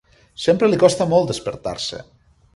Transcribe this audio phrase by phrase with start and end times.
[0.45, 2.03] Sempre li costa molt despertar-se.